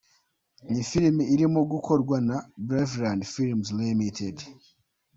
[0.71, 4.37] Ni filimi irimo gukorwa na Braveland films Ltd.